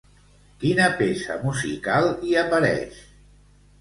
Quina 0.61 0.87
peça 1.01 1.37
musical 1.45 2.09
hi 2.29 2.35
apareix? 2.47 3.03